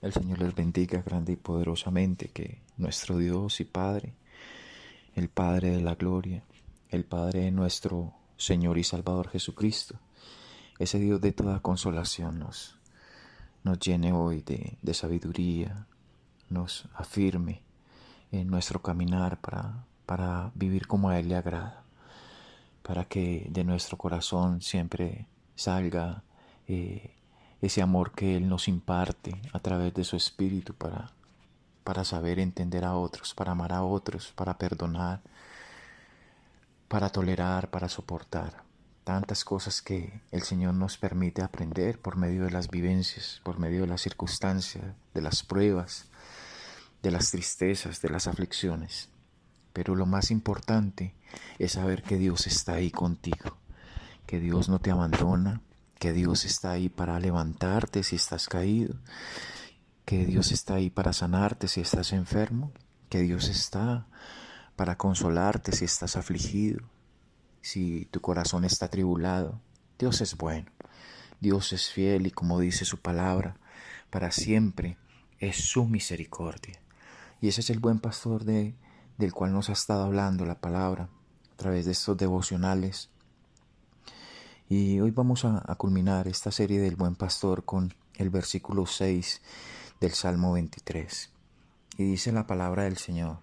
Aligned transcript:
El 0.00 0.14
Señor 0.14 0.38
les 0.38 0.54
bendiga 0.54 1.02
grande 1.02 1.32
y 1.32 1.36
poderosamente, 1.36 2.28
que 2.28 2.62
nuestro 2.78 3.18
Dios 3.18 3.60
y 3.60 3.64
Padre, 3.64 4.14
el 5.14 5.28
Padre 5.28 5.72
de 5.72 5.82
la 5.82 5.94
gloria, 5.94 6.42
el 6.88 7.04
Padre 7.04 7.40
de 7.40 7.50
nuestro 7.50 8.14
Señor 8.38 8.78
y 8.78 8.84
Salvador 8.84 9.28
Jesucristo, 9.28 9.96
ese 10.78 10.98
Dios 10.98 11.20
de 11.20 11.32
toda 11.32 11.60
consolación 11.60 12.38
nos, 12.38 12.78
nos 13.62 13.78
llene 13.78 14.12
hoy 14.12 14.40
de, 14.40 14.78
de 14.80 14.94
sabiduría, 14.94 15.86
nos 16.48 16.88
afirme 16.94 17.62
en 18.32 18.48
nuestro 18.48 18.80
caminar 18.80 19.38
para, 19.40 19.84
para 20.06 20.50
vivir 20.54 20.86
como 20.86 21.10
a 21.10 21.18
Él 21.18 21.28
le 21.28 21.36
agrada, 21.36 21.84
para 22.82 23.04
que 23.04 23.46
de 23.50 23.64
nuestro 23.64 23.98
corazón 23.98 24.62
siempre 24.62 25.26
salga 25.54 26.22
eh, 26.66 27.19
ese 27.60 27.82
amor 27.82 28.12
que 28.12 28.36
Él 28.36 28.48
nos 28.48 28.68
imparte 28.68 29.40
a 29.52 29.58
través 29.58 29.92
de 29.94 30.04
su 30.04 30.16
Espíritu 30.16 30.74
para, 30.74 31.12
para 31.84 32.04
saber 32.04 32.38
entender 32.38 32.84
a 32.84 32.94
otros, 32.94 33.34
para 33.34 33.52
amar 33.52 33.72
a 33.72 33.82
otros, 33.82 34.32
para 34.32 34.56
perdonar, 34.56 35.20
para 36.88 37.10
tolerar, 37.10 37.70
para 37.70 37.88
soportar. 37.88 38.64
Tantas 39.04 39.44
cosas 39.44 39.82
que 39.82 40.20
el 40.30 40.42
Señor 40.42 40.74
nos 40.74 40.98
permite 40.98 41.42
aprender 41.42 42.00
por 42.00 42.16
medio 42.16 42.44
de 42.44 42.50
las 42.50 42.68
vivencias, 42.68 43.40
por 43.44 43.58
medio 43.58 43.82
de 43.82 43.86
las 43.86 44.02
circunstancias, 44.02 44.84
de 45.14 45.22
las 45.22 45.42
pruebas, 45.42 46.06
de 47.02 47.10
las 47.10 47.30
tristezas, 47.30 48.00
de 48.02 48.10
las 48.10 48.26
aflicciones. 48.26 49.08
Pero 49.72 49.94
lo 49.94 50.06
más 50.06 50.30
importante 50.30 51.14
es 51.58 51.72
saber 51.72 52.02
que 52.02 52.18
Dios 52.18 52.46
está 52.46 52.74
ahí 52.74 52.90
contigo, 52.90 53.56
que 54.26 54.40
Dios 54.40 54.68
no 54.68 54.80
te 54.80 54.90
abandona, 54.90 55.62
que 56.00 56.14
Dios 56.14 56.46
está 56.46 56.72
ahí 56.72 56.88
para 56.88 57.20
levantarte 57.20 58.02
si 58.02 58.16
estás 58.16 58.48
caído, 58.48 58.94
que 60.06 60.24
Dios 60.24 60.50
está 60.50 60.76
ahí 60.76 60.88
para 60.88 61.12
sanarte 61.12 61.68
si 61.68 61.82
estás 61.82 62.14
enfermo, 62.14 62.72
que 63.10 63.20
Dios 63.20 63.48
está 63.48 64.06
para 64.76 64.96
consolarte 64.96 65.72
si 65.72 65.84
estás 65.84 66.16
afligido, 66.16 66.80
si 67.60 68.06
tu 68.06 68.22
corazón 68.22 68.64
está 68.64 68.88
tribulado. 68.88 69.60
Dios 69.98 70.22
es 70.22 70.38
bueno, 70.38 70.70
Dios 71.38 71.70
es 71.74 71.90
fiel 71.90 72.26
y 72.26 72.30
como 72.30 72.58
dice 72.58 72.86
su 72.86 72.96
palabra, 72.96 73.58
para 74.08 74.30
siempre 74.30 74.96
es 75.38 75.68
su 75.68 75.84
misericordia. 75.84 76.80
Y 77.42 77.48
ese 77.48 77.60
es 77.60 77.68
el 77.68 77.78
buen 77.78 77.98
pastor 77.98 78.44
de, 78.44 78.74
del 79.18 79.34
cual 79.34 79.52
nos 79.52 79.68
ha 79.68 79.74
estado 79.74 80.04
hablando 80.04 80.46
la 80.46 80.62
palabra 80.62 81.10
a 81.52 81.56
través 81.56 81.84
de 81.84 81.92
estos 81.92 82.16
devocionales 82.16 83.10
y 84.70 85.00
hoy 85.00 85.10
vamos 85.10 85.44
a, 85.44 85.62
culminar 85.74 86.28
esta 86.28 86.52
serie 86.52 86.78
del 86.78 86.94
Buen 86.94 87.16
Pastor 87.16 87.64
con 87.64 87.92
el 88.14 88.30
versículo 88.30 88.86
6 88.86 89.42
del 90.00 90.12
Salmo 90.12 90.52
23. 90.52 91.32
Y 91.98 92.04
dice 92.04 92.30
la 92.30 92.46
palabra 92.46 92.84
del 92.84 92.96
Señor, 92.96 93.40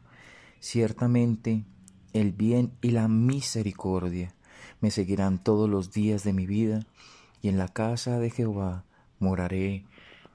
ciertamente 0.62 1.66
el 2.14 2.32
bien 2.32 2.72
y 2.82 2.92
la 2.92 3.10
misericordia 3.10 4.34
me 4.80 4.90
seguirán 4.90 5.44
todos 5.44 5.70
los 5.70 5.92
días 5.92 6.24
de 6.24 6.32
mi 6.32 6.48
vida, 6.48 6.86
y 7.42 7.50
en 7.50 7.58
la 7.58 7.68
casa 7.68 8.20
de 8.20 8.30
Jehová 8.30 8.86
moraré 9.20 9.86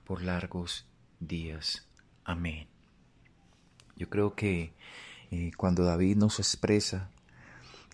por 0.05 0.21
largos 0.21 0.87
días. 1.21 1.89
Amén. 2.23 2.69
Yo 3.97 4.11
creo 4.11 4.35
que 4.35 4.75
eh, 5.31 5.53
cuando 5.57 5.85
David 5.85 6.19
nos 6.19 6.39
expresa 6.39 7.09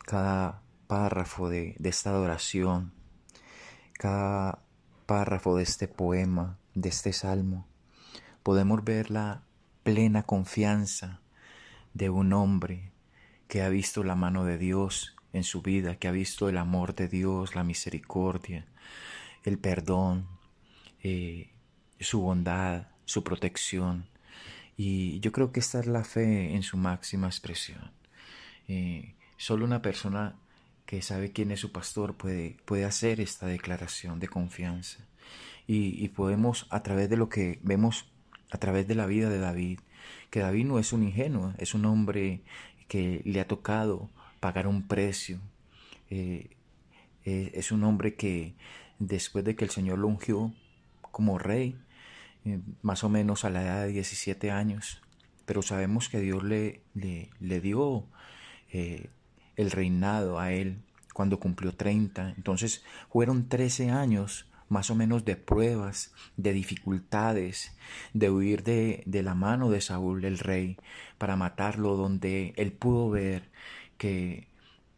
cada 0.04 0.62
párrafo 0.88 1.48
de, 1.48 1.76
esta 1.84 2.10
adoración, 2.10 2.92
cada 3.92 4.64
párrafo 5.06 5.56
de 5.56 5.62
este 5.62 5.86
poema, 5.86 6.58
de 6.74 6.88
este 6.88 7.12
salmo, 7.12 7.68
podemos 8.42 8.82
ver 8.82 9.10
la 9.10 9.42
plena 9.84 10.24
confianza 10.24 11.20
de 11.94 12.10
un 12.10 12.32
hombre 12.32 12.90
que 13.46 13.62
ha 13.62 13.68
visto 13.68 14.02
la 14.02 14.16
mano 14.16 14.44
de 14.44 14.58
Dios 14.58 15.14
en 15.32 15.44
su 15.44 15.62
vida, 15.62 15.96
que 15.96 16.08
ha 16.08 16.12
visto 16.12 16.48
el 16.48 16.56
amor 16.56 16.94
de 16.94 17.08
Dios, 17.08 17.54
la 17.54 17.64
misericordia, 17.64 18.66
el 19.44 19.58
perdón, 19.58 20.26
eh, 21.02 21.52
su 22.00 22.22
bondad, 22.22 22.88
su 23.04 23.22
protección. 23.22 24.08
Y 24.76 25.20
yo 25.20 25.32
creo 25.32 25.52
que 25.52 25.60
esta 25.60 25.80
es 25.80 25.86
la 25.86 26.04
fe 26.04 26.54
en 26.54 26.62
su 26.62 26.76
máxima 26.76 27.26
expresión. 27.26 27.90
Eh, 28.68 29.14
solo 29.36 29.64
una 29.64 29.82
persona 29.82 30.36
que 30.88 31.02
sabe 31.02 31.32
quién 31.32 31.50
es 31.50 31.60
su 31.60 31.70
pastor 31.70 32.16
puede, 32.16 32.56
puede 32.64 32.86
hacer 32.86 33.20
esta 33.20 33.46
declaración 33.46 34.20
de 34.20 34.28
confianza. 34.28 35.06
Y, 35.66 36.08
podemos, 36.08 36.66
a 36.70 36.82
través 36.82 37.10
de 37.10 37.18
lo 37.18 37.28
que 37.28 37.58
vemos, 37.62 38.06
a 38.50 38.56
través 38.56 38.88
de 38.88 38.94
la 38.94 39.04
vida 39.04 39.28
de 39.28 39.38
David, 39.38 39.80
que 40.30 40.40
David 40.40 40.64
no 40.64 40.78
es 40.78 40.94
un 40.94 41.02
ingenuo, 41.02 41.52
es 41.58 41.74
un 41.74 41.84
hombre 41.84 42.40
que 42.88 43.20
le 43.26 43.38
ha 43.38 43.46
tocado 43.46 44.08
pagar 44.40 44.66
un 44.66 44.88
precio. 44.88 45.40
Eh, 46.08 46.56
eh, 47.26 47.50
es 47.52 47.70
un 47.70 47.84
hombre 47.84 48.14
que 48.14 48.54
después 48.98 49.44
de 49.44 49.56
que 49.56 49.66
el 49.66 49.70
Señor 49.70 49.98
lo 49.98 50.08
ungió 50.08 50.54
como 51.02 51.38
rey, 51.38 51.78
eh, 52.46 52.60
más 52.80 53.04
o 53.04 53.10
menos 53.10 53.44
a 53.44 53.50
la 53.50 53.62
edad 53.62 53.82
de 53.82 53.92
17 53.92 54.50
años, 54.50 55.02
pero 55.44 55.60
sabemos 55.60 56.08
que 56.08 56.18
Dios 56.18 56.42
le, 56.42 56.80
le, 56.94 57.28
le 57.40 57.60
dio 57.60 58.06
el 59.58 59.70
reinado 59.70 60.38
a 60.38 60.52
él 60.52 60.78
cuando 61.12 61.38
cumplió 61.38 61.74
30. 61.74 62.30
Entonces 62.36 62.82
fueron 63.10 63.48
13 63.48 63.90
años 63.90 64.46
más 64.68 64.90
o 64.90 64.94
menos 64.94 65.24
de 65.24 65.36
pruebas, 65.36 66.14
de 66.36 66.52
dificultades, 66.52 67.76
de 68.14 68.30
huir 68.30 68.62
de, 68.62 69.02
de, 69.04 69.22
la 69.22 69.34
mano 69.34 69.70
de 69.70 69.80
Saúl 69.80 70.24
el 70.24 70.38
rey 70.38 70.76
para 71.18 71.36
matarlo, 71.36 71.96
donde 71.96 72.52
él 72.56 72.72
pudo 72.72 73.10
ver 73.10 73.50
que, 73.96 74.46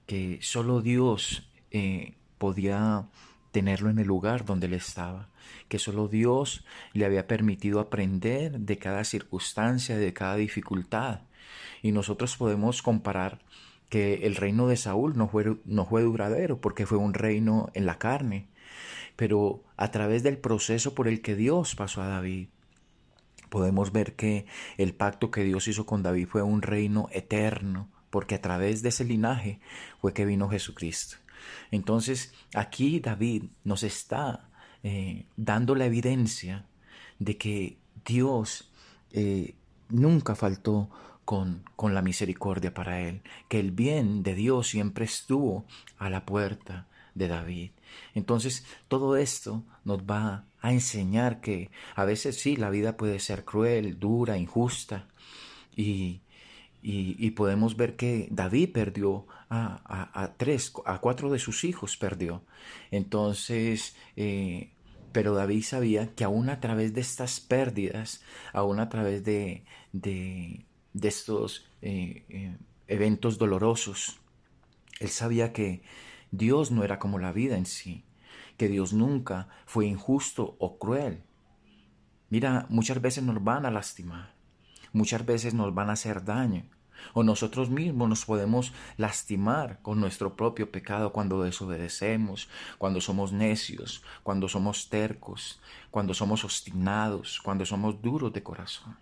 que 0.06 0.38
solo 0.43 0.82
Dios 0.82 1.48
eh, 1.71 2.15
podía 2.37 3.06
tenerlo 3.53 3.91
en 3.91 3.98
el 3.98 4.06
lugar 4.06 4.44
donde 4.44 4.66
él 4.66 4.75
estaba, 4.75 5.28
que 5.69 5.78
solo 5.78 6.09
Dios 6.09 6.65
le 6.92 7.06
había 7.06 7.27
permitido 7.27 7.81
aprender 7.81 8.60
de 8.60 8.77
cada 8.77 9.04
circunstancia, 9.04 9.97
de 9.97 10.12
cada 10.12 10.37
dificultad. 10.37 11.21
Y 11.82 11.92
nosotros 11.92 12.37
podemos 12.37 12.82
comparar 12.82 13.38
que 13.90 14.26
el 14.26 14.36
reino 14.36 14.68
de 14.68 14.76
Saúl 14.76 15.18
no 15.18 15.28
fue, 15.28 15.58
no 15.66 15.84
fue 15.84 16.02
duradero 16.02 16.60
porque 16.60 16.86
fue 16.86 16.96
un 16.96 17.12
reino 17.12 17.68
en 17.74 17.84
la 17.84 17.98
carne, 17.98 18.48
pero 19.16 19.62
a 19.76 19.90
través 19.90 20.22
del 20.22 20.38
proceso 20.38 20.94
por 20.94 21.08
el 21.08 21.20
que 21.20 21.36
Dios 21.36 21.74
pasó 21.74 22.00
a 22.00 22.08
David, 22.08 22.48
podemos 23.50 23.92
ver 23.92 24.14
que 24.14 24.46
el 24.78 24.94
pacto 24.94 25.30
que 25.30 25.44
Dios 25.44 25.68
hizo 25.68 25.84
con 25.84 26.02
David 26.02 26.28
fue 26.28 26.42
un 26.42 26.62
reino 26.62 27.08
eterno, 27.12 27.90
porque 28.08 28.36
a 28.36 28.40
través 28.40 28.82
de 28.82 28.88
ese 28.88 29.04
linaje 29.04 29.60
fue 30.00 30.14
que 30.14 30.24
vino 30.24 30.48
Jesucristo. 30.48 31.16
Entonces 31.70 32.32
aquí 32.54 33.00
David 33.00 33.44
nos 33.64 33.82
está 33.82 34.48
eh, 34.82 35.26
dando 35.36 35.74
la 35.74 35.86
evidencia 35.86 36.66
de 37.18 37.36
que 37.36 37.78
Dios 38.06 38.72
eh, 39.12 39.54
nunca 39.88 40.34
faltó 40.34 40.90
con, 41.30 41.94
la 41.94 42.02
misericordia 42.02 42.74
para 42.74 43.02
él, 43.02 43.22
que 43.46 43.60
el 43.60 43.70
bien 43.70 44.24
de 44.24 44.34
Dios 44.34 44.66
siempre 44.66 45.04
estuvo 45.04 45.64
a 45.96 46.10
la 46.10 46.26
puerta 46.26 46.88
de 47.14 47.28
David. 47.28 47.70
Entonces, 48.16 48.66
todo 48.88 49.16
esto 49.16 49.62
nos 49.84 50.00
va 50.00 50.46
a 50.60 50.72
enseñar 50.72 51.41
que 51.41 51.70
a 51.94 52.04
veces 52.04 52.41
sí, 52.41 52.56
la 52.56 52.68
vida 52.68 52.96
puede 52.96 53.20
ser 53.20 53.44
cruel, 53.44 54.00
dura, 54.00 54.38
injusta, 54.38 55.06
y, 55.76 56.22
y, 56.82 57.30
podemos 57.30 57.76
ver 57.76 57.94
que 57.94 58.26
David 58.32 58.72
perdió 58.72 59.28
a, 59.50 60.34
tres, 60.36 60.72
a 60.84 60.98
cuatro 60.98 61.30
de 61.30 61.38
sus 61.38 61.62
hijos 61.62 61.97
perdió. 61.97 62.42
Entonces, 62.91 63.94
eh, 64.16 64.72
pero 65.12 65.34
David 65.34 65.62
sabía 65.62 66.12
que 66.12 66.24
aún 66.24 66.50
a 66.50 66.58
través 66.58 66.92
de 66.92 67.02
estas 67.02 67.38
pérdidas, 67.38 68.20
aún 68.53 68.80
a 68.80 68.88
través 68.88 69.22
de, 69.22 69.65
de, 69.92 70.66
de 70.92 71.09
estos 71.09 71.66
eh, 71.83 72.25
eh, 72.28 72.57
eventos 72.89 73.39
dolorosos. 73.39 74.21
Él 74.98 75.09
sabía 75.09 75.53
que 75.53 75.83
Dios 76.31 76.71
no 76.71 76.84
era 76.84 76.98
como 76.98 77.19
la 77.19 77.33
vida 77.33 77.57
en 77.57 77.66
sí, 77.66 78.04
que 78.57 78.69
Dios 78.69 78.92
nunca 78.92 79.48
fue 79.66 79.87
injusto 79.87 80.57
o 80.59 80.78
cruel. 80.78 81.22
Mira, 82.28 82.66
muchas 82.69 83.01
veces 83.01 83.25
nos 83.25 83.42
van 83.42 83.66
a 83.66 83.71
lastimar, 83.71 84.34
muchas 84.92 85.25
veces 85.27 85.54
nos 85.54 85.75
van 85.75 85.91
a 85.91 85.95
hacer 85.95 86.25
daño, 86.25 86.65
o 87.15 87.22
nosotros 87.22 87.71
mismos 87.71 88.09
nos 88.09 88.25
podemos 88.27 88.72
lastimar 88.98 89.81
con 89.83 90.01
nuestro 90.01 90.37
propio 90.37 90.71
pecado 90.71 91.13
cuando 91.13 91.42
desobedecemos, 91.42 92.48
cuando 92.78 93.01
somos 93.01 93.33
necios, 93.33 94.04
cuando 94.22 94.48
somos 94.48 94.91
tercos, 94.91 95.60
cuando 95.91 96.13
somos 96.15 96.45
obstinados, 96.45 97.41
cuando 97.41 97.65
somos 97.65 98.03
duros 98.03 98.33
de 98.33 98.42
corazón 98.42 98.97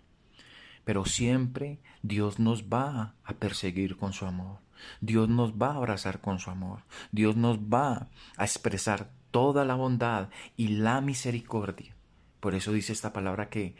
pero 0.89 1.05
siempre 1.05 1.77
Dios 2.01 2.39
nos 2.39 2.63
va 2.63 3.13
a 3.23 3.33
perseguir 3.33 3.95
con 3.95 4.11
su 4.11 4.25
amor. 4.25 4.57
Dios 5.01 5.29
nos 5.29 5.51
va 5.51 5.67
a 5.67 5.75
abrazar 5.75 6.19
con 6.19 6.39
su 6.39 6.49
amor. 6.49 6.81
Dios 7.11 7.35
nos 7.35 7.59
va 7.59 8.07
a 8.37 8.43
expresar 8.43 9.11
toda 9.29 9.65
la 9.65 9.75
bondad 9.75 10.29
y 10.57 10.69
la 10.69 10.99
misericordia. 10.99 11.95
Por 12.39 12.55
eso 12.55 12.71
dice 12.71 12.91
esta 12.91 13.13
palabra 13.13 13.49
que, 13.49 13.75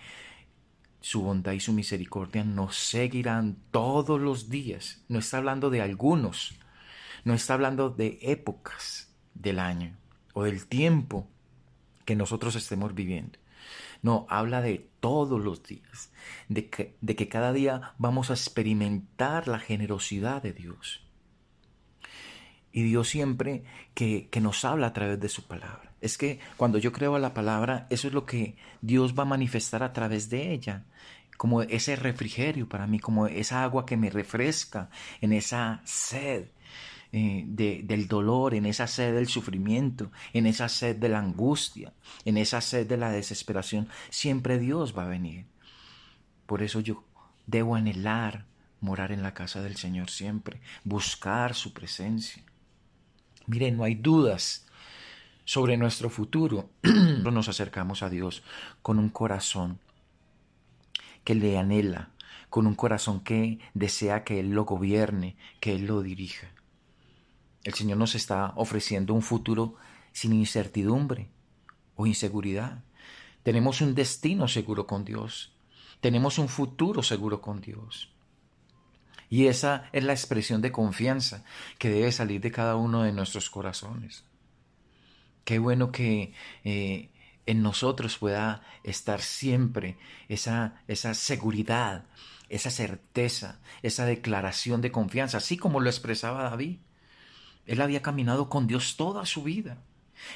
su 1.02 1.24
bondad 1.24 1.54
y 1.54 1.60
su 1.60 1.74
misericordia 1.74 2.44
nos 2.44 2.76
seguirán 2.76 3.58
todos 3.72 4.22
los 4.22 4.52
días. 4.52 5.02
No 5.08 5.18
está 5.18 5.38
hablando 5.38 5.72
de 5.72 5.82
algunos, 5.82 6.60
no 7.24 7.34
está 7.34 7.56
hablando 7.56 7.90
de 7.90 8.20
épocas 8.22 9.12
del 9.34 9.58
año 9.58 9.98
o 10.34 10.44
del 10.44 10.68
tiempo 10.68 11.28
que 12.06 12.16
nosotros 12.16 12.54
estemos 12.54 12.94
viviendo. 12.94 13.40
No, 14.02 14.26
habla 14.30 14.62
de 14.62 14.90
todos 15.00 15.42
los 15.42 15.64
días, 15.64 16.12
de 16.48 16.70
que, 16.70 16.96
de 17.02 17.16
que 17.16 17.28
cada 17.28 17.54
día 17.54 17.94
vamos 17.98 18.30
a 18.30 18.34
experimentar 18.34 19.48
la 19.48 19.60
generosidad 19.60 20.42
de 20.42 20.54
Dios. 20.54 21.06
Y 22.72 22.84
Dios 22.84 23.10
siempre 23.10 23.64
que, 23.94 24.30
que, 24.30 24.42
nos 24.42 24.64
habla 24.64 24.88
a 24.88 24.94
través 24.94 25.20
de 25.20 25.28
su 25.28 25.48
palabra. 25.48 25.94
Es 26.02 26.18
que 26.18 26.40
cuando 26.56 26.78
yo 26.78 26.92
creo 26.92 27.16
a 27.16 27.20
la 27.20 27.34
palabra, 27.34 27.88
eso 27.90 28.08
es 28.08 28.14
lo 28.14 28.26
que 28.26 28.56
Dios 28.82 29.18
va 29.18 29.24
a 29.24 29.26
manifestar 29.26 29.84
a 29.84 29.92
través 29.92 30.30
de 30.30 30.54
ella. 30.54 30.86
Como 31.36 31.62
ese 31.64 31.96
refrigerio 31.96 32.70
para 32.70 32.86
mí, 32.86 33.00
como 33.00 33.28
esa 33.28 33.64
agua 33.64 33.86
que 33.86 33.98
me 33.98 34.10
refresca 34.10 34.90
en 35.20 35.34
esa 35.34 35.82
sed 35.84 36.50
eh, 37.12 37.44
del 37.48 38.08
dolor, 38.08 38.54
en 38.54 38.66
esa 38.66 38.86
sed 38.86 39.16
del 39.16 39.28
sufrimiento, 39.28 40.12
en 40.34 40.46
esa 40.46 40.70
sed 40.70 40.96
de 40.98 41.10
la 41.10 41.20
angustia, 41.20 41.92
en 42.26 42.38
esa 42.38 42.62
sed 42.62 42.88
de 42.88 42.98
la 42.98 43.10
desesperación, 43.10 43.88
siempre 44.10 44.60
Dios 44.60 44.96
va 44.98 45.06
a 45.06 45.10
venir. 45.10 45.46
Por 46.46 46.62
eso 46.62 46.80
yo 46.80 47.04
debo 47.48 47.76
anhelar 47.76 48.46
morar 48.82 49.12
en 49.12 49.24
la 49.24 49.34
casa 49.34 49.62
del 49.62 49.76
Señor 49.76 50.10
siempre, 50.10 50.62
buscar 50.84 51.56
su 51.56 51.74
presencia. 51.74 52.44
Miren, 53.48 53.78
no 53.78 53.84
hay 53.84 53.96
dudas 53.96 54.68
sobre 55.46 55.78
nuestro 55.78 56.10
futuro. 56.10 56.70
Nos 56.84 57.50
acercamos 57.50 58.04
a 58.04 58.10
Dios 58.10 58.44
con 58.82 59.00
un 59.00 59.10
corazón 59.10 59.80
que 61.24 61.34
le 61.36 61.58
anhela, 61.58 62.12
con 62.50 62.68
un 62.68 62.76
corazón 62.76 63.20
que 63.22 63.60
desea 63.74 64.24
que 64.24 64.40
Él 64.40 64.52
lo 64.52 64.66
gobierne, 64.66 65.36
que 65.60 65.74
Él 65.76 65.88
lo 65.88 66.02
dirija. 66.02 66.50
El 67.64 67.74
Señor 67.74 67.98
nos 67.98 68.16
está 68.16 68.54
ofreciendo 68.56 69.14
un 69.14 69.22
futuro 69.22 69.76
sin 70.12 70.34
incertidumbre 70.34 71.30
o 71.96 72.08
inseguridad. 72.08 72.84
Tenemos 73.44 73.82
un 73.82 73.96
destino 73.96 74.48
seguro 74.48 74.88
con 74.88 75.06
Dios. 75.06 75.54
Tenemos 76.02 76.40
un 76.40 76.48
futuro 76.48 77.04
seguro 77.04 77.42
con 77.42 77.62
Dios. 77.62 78.12
Y 79.30 79.48
esa 79.48 79.90
es 79.92 80.04
la 80.04 80.14
expresión 80.14 80.62
de 80.62 80.72
confianza 80.72 81.44
que 81.78 81.90
debe 81.90 82.12
salir 82.12 82.42
de 82.42 82.52
cada 82.52 82.76
uno 82.76 83.04
de 83.04 83.12
nuestros 83.12 83.50
corazones. 83.50 84.24
Qué 85.44 85.60
bueno 85.60 85.92
que 85.92 86.34
eh, 86.64 87.12
en 87.46 87.62
nosotros 87.62 88.18
pueda 88.18 88.64
estar 88.84 89.22
siempre 89.22 89.98
esa, 90.28 90.82
esa 90.88 91.14
seguridad, 91.14 92.06
esa 92.50 92.72
certeza, 92.72 93.60
esa 93.84 94.06
declaración 94.06 94.82
de 94.82 94.92
confianza, 94.92 95.38
así 95.38 95.58
como 95.58 95.80
lo 95.80 95.90
expresaba 95.90 96.50
David. 96.50 96.80
Él 97.66 97.82
había 97.82 98.02
caminado 98.02 98.50
con 98.50 98.68
Dios 98.68 98.98
toda 98.98 99.26
su 99.26 99.44
vida. 99.44 99.78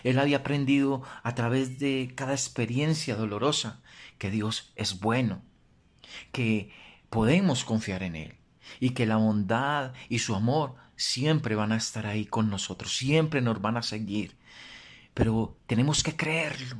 Él 0.03 0.19
había 0.19 0.37
aprendido 0.37 1.03
a 1.23 1.35
través 1.35 1.79
de 1.79 2.13
cada 2.15 2.33
experiencia 2.33 3.15
dolorosa 3.15 3.81
que 4.17 4.31
Dios 4.31 4.71
es 4.75 4.99
bueno, 4.99 5.41
que 6.31 6.71
podemos 7.09 7.65
confiar 7.65 8.03
en 8.03 8.15
Él 8.15 8.35
y 8.79 8.91
que 8.91 9.05
la 9.05 9.17
bondad 9.17 9.93
y 10.09 10.19
su 10.19 10.35
amor 10.35 10.75
siempre 10.95 11.55
van 11.55 11.71
a 11.71 11.77
estar 11.77 12.05
ahí 12.05 12.25
con 12.25 12.49
nosotros, 12.49 12.95
siempre 12.95 13.41
nos 13.41 13.61
van 13.61 13.77
a 13.77 13.83
seguir. 13.83 14.37
Pero 15.13 15.57
tenemos 15.67 16.03
que 16.03 16.15
creerlo. 16.15 16.77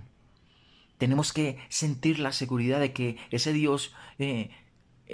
Tenemos 0.98 1.34
que 1.34 1.57
sentir 1.69 2.19
la 2.19 2.31
seguridad 2.31 2.80
de 2.80 2.94
que 2.94 3.18
ese 3.30 3.51
Dios 3.51 3.94
eh, 4.19 4.51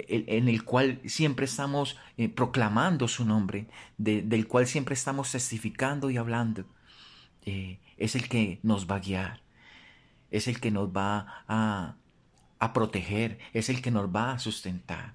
en 0.08 0.48
el 0.48 0.64
cual 0.64 1.00
siempre 1.06 1.44
estamos 1.44 1.96
eh, 2.16 2.28
proclamando 2.28 3.08
su 3.08 3.24
nombre, 3.24 3.66
del 3.98 4.46
cual 4.46 4.66
siempre 4.66 4.94
estamos 4.94 5.32
testificando 5.32 6.10
y 6.10 6.16
hablando, 6.16 6.64
eh, 7.44 7.78
es 7.96 8.14
el 8.14 8.28
que 8.28 8.60
nos 8.62 8.90
va 8.90 8.96
a 8.96 9.00
guiar, 9.00 9.40
es 10.30 10.48
el 10.48 10.60
que 10.60 10.70
nos 10.70 10.88
va 10.88 11.44
a, 11.48 11.96
a 12.58 12.72
proteger, 12.72 13.38
es 13.52 13.68
el 13.68 13.82
que 13.82 13.90
nos 13.90 14.14
va 14.14 14.32
a 14.32 14.38
sustentar. 14.38 15.14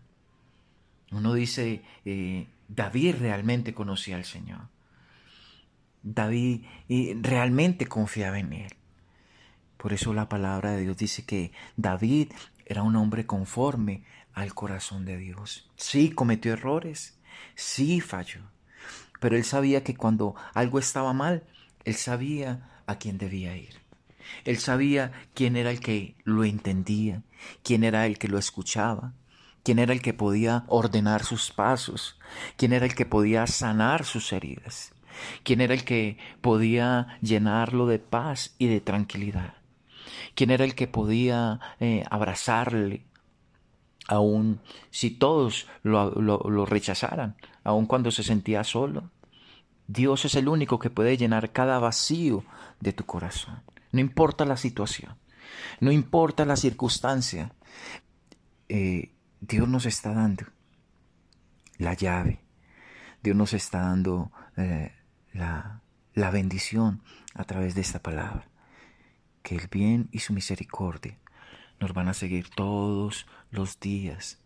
Uno 1.12 1.34
dice, 1.34 1.84
eh, 2.04 2.48
David 2.68 3.16
realmente 3.20 3.74
conocía 3.74 4.16
al 4.16 4.26
Señor. 4.26 4.68
David 6.04 6.66
realmente 7.22 7.88
confiaba 7.88 8.40
en 8.40 8.54
Él. 8.54 8.74
Por 9.78 9.94
eso 9.94 10.14
la 10.14 10.30
palabra 10.30 10.72
de 10.72 10.81
Dios 10.81 10.98
dice 10.98 11.26
que 11.26 11.52
David 11.78 12.31
era 12.66 12.84
un 12.84 12.96
hombre 12.96 13.26
conforme 13.26 14.04
al 14.36 14.54
corazón 14.54 15.06
de 15.06 15.18
Dios. 15.18 15.68
Sí, 15.78 16.12
cometió 16.12 16.54
errores, 16.54 17.18
sí 17.56 18.02
falló, 18.02 18.42
pero 19.20 19.38
él 19.38 19.46
sabía 19.46 19.84
que 19.84 19.96
cuando 19.96 20.36
algo 20.54 20.78
estaba 20.78 21.14
mal, 21.14 21.44
él 21.86 21.96
sabía 21.96 22.70
a 22.86 22.98
quién 22.98 23.18
debía 23.18 23.58
ir. 23.58 23.80
Él 24.44 24.58
sabía 24.58 25.12
quién 25.34 25.56
era 25.56 25.72
el 25.72 25.80
que 25.80 26.16
lo 26.24 26.44
entendía, 26.44 27.24
quién 27.64 27.84
era 27.84 28.06
el 28.06 28.18
que 28.18 28.28
lo 28.28 28.38
escuchaba, 28.38 29.14
quién 29.64 29.80
era 29.80 29.94
el 29.94 30.02
que 30.02 30.14
podía 30.14 30.66
ordenar 30.68 31.24
sus 31.24 31.52
pasos, 31.52 32.20
quién 32.58 32.74
era 32.74 32.86
el 32.86 32.96
que 32.96 33.06
podía 33.06 33.48
sanar 33.48 34.04
sus 34.04 34.34
heridas, 34.34 34.94
quién 35.44 35.62
era 35.62 35.74
el 35.74 35.86
que 35.86 36.18
podía 36.42 37.20
llenarlo 37.22 37.88
de 37.88 38.00
paz 38.00 38.56
y 38.58 38.68
de 38.68 38.81
tranquilidad, 38.81 39.56
quién 40.36 40.52
era 40.52 40.66
el 40.66 40.76
que 40.76 40.88
podía 40.88 41.60
eh, 41.80 42.04
abrazarle, 42.10 43.06
aun 44.07 44.62
si 44.92 45.12
todos 45.12 45.68
lo, 45.84 46.66
rechazaran, 46.66 47.36
aun 47.63 47.86
cuando 47.86 48.12
se 48.12 48.24
sentía 48.24 48.63
solo. 48.63 49.10
Dios 49.88 50.25
es 50.25 50.36
el 50.36 50.48
único 50.48 50.80
que 50.80 50.90
puede 50.90 51.18
llenar 51.18 51.52
cada 51.52 51.80
vacío 51.80 52.44
de 52.80 52.94
tu 52.94 53.06
corazón. 53.06 53.62
No 53.92 54.00
importa 54.00 54.46
la 54.46 54.57
situación, 54.57 55.16
no 55.80 55.92
importa 55.92 56.46
la 56.46 56.56
circunstancia, 56.56 57.54
eh, 58.68 59.12
Dios 59.42 59.68
nos 59.69 59.86
está 59.86 60.13
dando 60.13 60.46
la 61.78 61.94
llave, 61.94 62.40
Dios 63.22 63.36
nos 63.36 63.54
está 63.54 63.81
dando 63.81 64.31
eh, 64.57 64.92
la, 65.34 65.81
la 66.13 66.31
bendición 66.31 67.02
a 67.36 67.44
través 67.44 67.75
de 67.75 67.81
esta 67.81 68.00
palabra, 68.00 68.48
que 69.44 69.56
el 69.56 69.68
bien 69.68 70.10
y 70.12 70.19
su 70.19 70.34
misericordia 70.34 71.19
nos 71.80 71.94
van 71.94 72.07
a 72.07 72.13
seguir 72.13 72.50
todos 72.50 73.27
los 73.51 73.80
días 73.80 74.40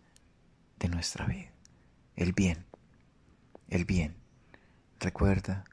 de 0.80 0.90
nuestra 0.90 1.26
vida. 1.26 1.52
El 2.16 2.34
bien, 2.34 2.66
el 3.70 3.86
bien. 3.86 4.16
Recuerda 5.00 5.64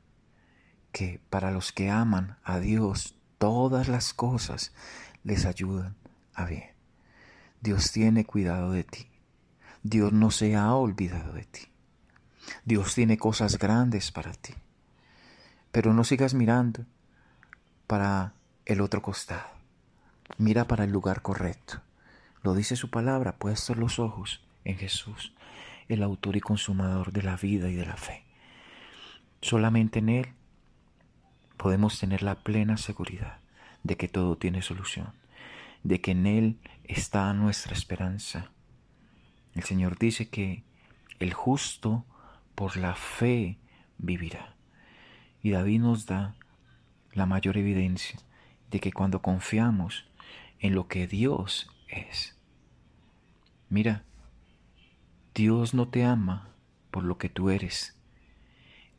que 0.92 1.21
para 1.31 1.50
los 1.50 1.73
que 1.73 1.90
aman 1.90 2.38
a 2.45 2.59
Dios, 2.59 3.19
todas 3.38 3.88
las 3.88 4.14
cosas 4.14 4.73
les 5.25 5.45
ayudan 5.45 5.97
a 6.35 6.45
bien. 6.45 6.71
Dios 7.61 7.90
tiene 7.90 8.25
cuidado 8.25 8.71
de 8.71 8.85
ti. 8.85 9.09
Dios 9.83 10.12
no 10.12 10.31
se 10.31 10.57
ha 10.57 10.73
olvidado 10.75 11.33
de 11.33 11.45
ti. 11.45 11.62
Dios 12.64 12.95
tiene 12.95 13.19
cosas 13.19 13.59
grandes 13.59 14.12
para 14.12 14.33
ti. 14.33 14.54
Pero 15.73 15.92
no 15.92 16.04
sigas 16.04 16.35
mirando 16.35 16.85
para 17.87 18.35
el 18.64 18.81
otro 18.81 19.02
costado. 19.02 19.56
Mira 20.38 20.66
para 20.66 20.85
el 20.85 20.93
lugar 20.93 21.23
correcto. 21.23 21.81
Lo 22.43 22.55
dice 22.55 22.76
su 22.76 22.90
palabra, 22.90 23.37
puestos 23.37 23.78
los 23.78 23.99
ojos 23.99 24.43
en 24.64 24.76
Jesús, 24.76 25.33
el 25.88 26.02
autor 26.02 26.37
y 26.37 26.40
consumador 26.40 27.11
de 27.12 27.23
la 27.23 27.37
vida 27.37 27.71
y 27.71 27.75
de 27.75 27.87
la 27.87 27.97
fe. 27.97 28.23
Solamente 29.40 30.00
en 30.00 30.11
Él 30.11 30.26
podemos 31.57 31.99
tener 31.99 32.23
la 32.23 32.35
plena 32.35 32.76
seguridad 32.76 33.38
de 33.83 33.97
que 33.97 34.09
todo 34.09 34.37
tiene 34.37 34.61
solución, 34.61 35.12
de 35.85 36.02
que 36.02 36.11
en 36.11 36.26
Él 36.26 36.59
está 36.85 37.33
nuestra 37.33 37.73
esperanza. 37.73 38.50
El 39.55 39.62
Señor 39.62 39.99
dice 39.99 40.28
que 40.28 40.64
el 41.19 41.33
justo 41.33 42.05
por 42.55 42.76
la 42.76 42.95
fe 42.95 43.57
vivirá. 43.97 44.55
Y 45.43 45.52
David 45.52 45.81
nos 45.81 46.05
da 46.05 46.35
la 47.12 47.25
mayor 47.25 47.57
evidencia 47.57 48.21
de 48.71 48.81
que 48.81 48.93
cuando 48.93 49.23
confiamos 49.23 50.05
en 50.61 50.75
lo 50.75 50.89
que 50.89 51.07
Dios 51.07 51.71
es. 51.89 52.37
Mira, 53.69 54.05
Dios 55.35 55.75
no 55.75 55.89
te 55.89 56.05
ama 56.05 56.49
por 56.91 57.05
lo 57.05 57.19
que 57.19 57.29
tú 57.29 57.51
eres, 57.51 57.97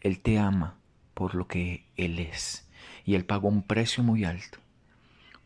Él 0.02 0.20
te 0.20 0.38
ama 0.38 0.78
por 1.14 1.34
lo 1.36 1.48
que 1.48 1.86
Él 1.96 2.20
es. 2.20 2.68
Y 3.06 3.16
Él 3.16 3.26
pagó 3.26 3.48
un 3.48 3.64
precio 3.64 4.04
muy 4.04 4.24
alto 4.24 4.60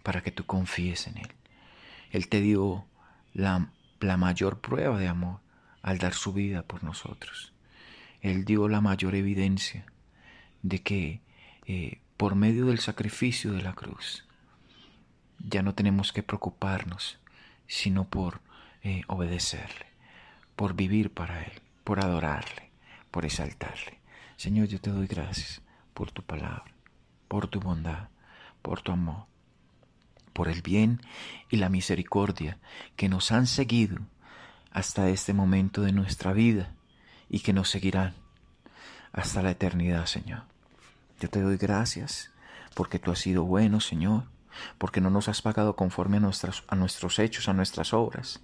para 0.03 0.21
que 0.21 0.31
tú 0.31 0.45
confíes 0.45 1.07
en 1.07 1.17
Él. 1.17 1.31
Él 2.11 2.27
te 2.27 2.41
dio 2.41 2.85
la, 3.33 3.71
la 3.99 4.17
mayor 4.17 4.59
prueba 4.59 4.99
de 4.99 5.07
amor 5.07 5.39
al 5.81 5.97
dar 5.97 6.13
su 6.13 6.33
vida 6.33 6.63
por 6.63 6.83
nosotros. 6.83 7.53
Él 8.21 8.45
dio 8.45 8.67
la 8.67 8.81
mayor 8.81 9.15
evidencia 9.15 9.85
de 10.61 10.81
que 10.81 11.21
eh, 11.65 11.99
por 12.17 12.35
medio 12.35 12.65
del 12.67 12.79
sacrificio 12.79 13.53
de 13.53 13.61
la 13.61 13.73
cruz, 13.73 14.25
ya 15.47 15.61
no 15.61 15.73
tenemos 15.73 16.11
que 16.11 16.23
preocuparnos, 16.23 17.19
sino 17.67 18.05
por 18.05 18.41
eh, 18.83 19.03
obedecerle, 19.07 19.85
por 20.55 20.75
vivir 20.75 21.13
para 21.13 21.43
Él, 21.43 21.61
por 21.83 22.03
adorarle, 22.03 22.69
por 23.11 23.25
exaltarle. 23.25 23.99
Señor, 24.37 24.67
yo 24.67 24.79
te 24.79 24.89
doy 24.89 25.07
gracias 25.07 25.61
por 25.93 26.11
tu 26.11 26.23
palabra, 26.23 26.73
por 27.27 27.47
tu 27.47 27.59
bondad, 27.59 28.09
por 28.61 28.81
tu 28.81 28.91
amor, 28.91 29.25
por 30.33 30.47
el 30.47 30.61
bien 30.61 31.01
y 31.49 31.57
la 31.57 31.69
misericordia 31.69 32.57
que 32.95 33.09
nos 33.09 33.31
han 33.31 33.47
seguido 33.47 33.97
hasta 34.71 35.09
este 35.09 35.33
momento 35.33 35.81
de 35.81 35.91
nuestra 35.91 36.33
vida 36.33 36.73
y 37.29 37.39
que 37.39 37.53
nos 37.53 37.69
seguirán 37.69 38.13
hasta 39.13 39.41
la 39.41 39.51
eternidad, 39.51 40.05
Señor. 40.05 40.43
Yo 41.19 41.29
te 41.29 41.41
doy 41.41 41.57
gracias 41.57 42.31
porque 42.73 42.99
tú 42.99 43.11
has 43.11 43.19
sido 43.19 43.43
bueno, 43.43 43.79
Señor, 43.79 44.25
porque 44.77 45.01
no 45.01 45.09
nos 45.09 45.27
has 45.27 45.41
pagado 45.41 45.75
conforme 45.75 46.17
a, 46.17 46.21
a 46.67 46.75
nuestros 46.75 47.19
hechos, 47.19 47.49
a 47.49 47.53
nuestras 47.53 47.93
obras, 47.93 48.41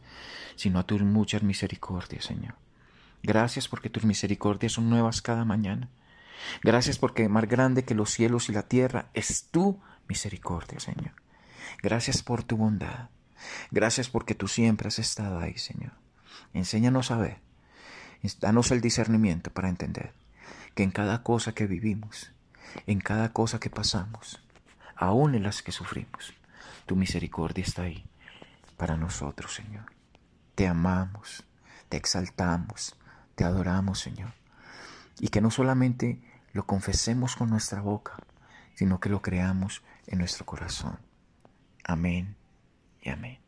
sino 0.55 0.79
a 0.79 0.83
tus 0.83 1.01
muchas 1.01 1.43
misericordias, 1.43 2.25
Señor. 2.25 2.55
Gracias 3.23 3.67
porque 3.67 3.89
tus 3.89 4.05
misericordias 4.05 4.73
son 4.73 4.89
nuevas 4.89 5.21
cada 5.21 5.45
mañana. 5.45 5.89
Gracias 6.63 6.97
porque 6.97 7.29
más 7.29 7.47
grande 7.47 7.83
que 7.83 7.95
los 7.95 8.11
cielos 8.11 8.49
y 8.49 8.53
la 8.53 8.63
tierra 8.63 9.09
es 9.13 9.49
tu 9.49 9.81
misericordia, 10.07 10.79
Señor. 10.79 11.13
Gracias 11.81 12.23
por 12.23 12.43
tu 12.43 12.57
bondad. 12.57 13.09
Gracias 13.71 14.09
porque 14.09 14.35
tú 14.35 14.47
siempre 14.47 14.87
has 14.87 14.99
estado 14.99 15.39
ahí, 15.39 15.57
Señor. 15.57 15.93
Enséñanos 16.53 17.11
a 17.11 17.17
ver. 17.17 17.39
Danos 18.39 18.71
el 18.71 18.81
discernimiento 18.81 19.51
para 19.51 19.69
entender 19.69 20.13
que 20.75 20.83
en 20.83 20.91
cada 20.91 21.23
cosa 21.23 21.53
que 21.53 21.67
vivimos, 21.67 22.31
en 22.85 22.99
cada 22.99 23.31
cosa 23.31 23.59
que 23.59 23.69
pasamos, 23.69 24.41
aún 24.97 25.35
en 25.35 25.43
las 25.43 25.61
que 25.61 25.71
sufrimos, 25.71 26.33
tu 26.85 26.95
misericordia 26.95 27.63
está 27.63 27.83
ahí 27.83 28.05
para 28.77 28.97
nosotros, 28.97 29.53
Señor. 29.53 29.85
Te 30.55 30.67
amamos, 30.67 31.45
te 31.89 31.97
exaltamos, 31.97 32.95
te 33.35 33.43
adoramos, 33.43 33.99
Señor. 33.99 34.33
Y 35.19 35.29
que 35.29 35.41
no 35.41 35.51
solamente 35.51 36.21
lo 36.53 36.65
confesemos 36.65 37.35
con 37.35 37.49
nuestra 37.49 37.81
boca, 37.81 38.17
sino 38.75 38.99
que 38.99 39.09
lo 39.09 39.21
creamos 39.21 39.83
en 40.07 40.19
nuestro 40.19 40.45
corazón. 40.45 40.99
Amén 41.83 42.35
y 43.01 43.09
amén. 43.09 43.39